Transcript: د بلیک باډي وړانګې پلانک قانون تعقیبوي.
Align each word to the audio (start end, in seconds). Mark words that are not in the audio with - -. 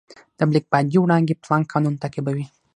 د 0.37 0.39
بلیک 0.49 0.65
باډي 0.71 0.97
وړانګې 1.01 1.39
پلانک 1.43 1.65
قانون 1.73 1.95
تعقیبوي. 2.01 2.45